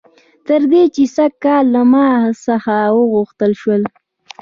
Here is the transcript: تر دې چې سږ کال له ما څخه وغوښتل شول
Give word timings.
تر 0.47 0.61
دې 0.71 0.83
چې 0.95 1.03
سږ 1.15 1.31
کال 1.45 1.65
له 1.75 1.81
ما 1.91 2.07
څخه 2.45 2.75
وغوښتل 2.97 3.51
شول 3.61 3.81